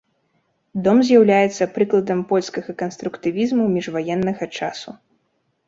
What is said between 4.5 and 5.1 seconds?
часу.